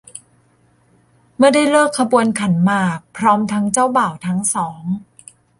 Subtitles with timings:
[1.37, 4.83] เมื่อได้ฤกษ์ขบวนขันหมากพร้อมทั้งเจ้าบ่าวทั้งสอง